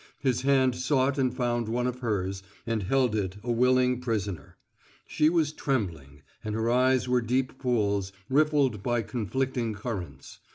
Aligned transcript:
His 0.19 0.41
hand 0.41 0.75
sought 0.75 1.19
and 1.19 1.31
found 1.31 1.67
one 1.69 1.85
of 1.85 1.99
hers 1.99 2.41
and 2.65 2.81
held 2.81 3.13
it 3.15 3.37
a 3.43 3.51
willing 3.51 4.01
prisoner. 4.01 4.57
She 5.05 5.29
was 5.29 5.53
trembling, 5.53 6.23
and 6.43 6.55
her 6.55 6.71
eyes 6.71 7.07
were 7.07 7.21
deep 7.21 7.59
pools, 7.59 8.11
riffled 8.27 8.81
by 8.81 9.03
conflicting 9.03 9.75
currents. 9.75 10.39